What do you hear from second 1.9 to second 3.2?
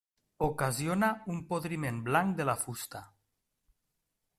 blanc de la fusta.